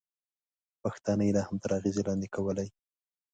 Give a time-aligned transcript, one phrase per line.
[0.83, 2.69] پښتانه یې هم تر اغېزې لاندې کولای.